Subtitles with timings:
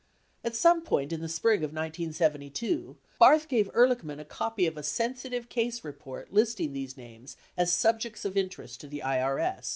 [0.43, 4.75] At some point in the spring of 1972, Barth gave Ehrlich man a copy of
[4.75, 9.67] a sensitive case report listing these names as subjects of interest to the IRS.